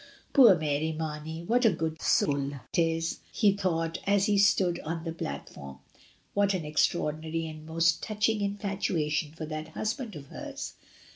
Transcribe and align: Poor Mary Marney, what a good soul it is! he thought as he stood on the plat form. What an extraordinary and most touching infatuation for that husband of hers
Poor 0.33 0.55
Mary 0.55 0.91
Marney, 0.93 1.43
what 1.43 1.63
a 1.63 1.69
good 1.69 2.01
soul 2.01 2.51
it 2.73 2.79
is! 2.79 3.19
he 3.31 3.51
thought 3.55 3.99
as 4.07 4.25
he 4.25 4.35
stood 4.35 4.79
on 4.79 5.03
the 5.03 5.11
plat 5.11 5.47
form. 5.47 5.77
What 6.33 6.55
an 6.55 6.65
extraordinary 6.65 7.45
and 7.45 7.67
most 7.67 8.01
touching 8.01 8.41
infatuation 8.41 9.31
for 9.31 9.45
that 9.45 9.67
husband 9.77 10.15
of 10.15 10.25
hers 10.29 10.73